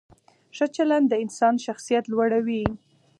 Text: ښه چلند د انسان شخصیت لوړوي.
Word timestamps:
ښه 0.55 0.65
چلند 0.75 1.05
د 1.09 1.13
انسان 1.23 1.55
شخصیت 1.65 2.03
لوړوي. 2.13 2.63